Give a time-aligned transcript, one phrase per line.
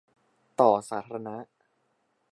[0.59, 1.37] ต่อสาธารณะ